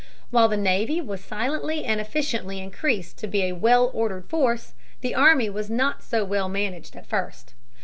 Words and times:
While 0.31 0.47
the 0.47 0.57
navy 0.57 0.99
was 0.99 1.23
silently 1.23 1.85
and 1.85 2.01
efficiently 2.01 2.59
increased 2.59 3.19
to 3.19 3.27
be 3.27 3.43
a 3.43 3.51
well 3.51 3.91
ordered 3.93 4.27
force, 4.27 4.73
the 5.01 5.13
army 5.13 5.47
was 5.47 5.69
not 5.69 6.01
so 6.01 6.25
well 6.25 6.49
managed 6.49 6.95
at 6.95 7.05
first. 7.05 7.53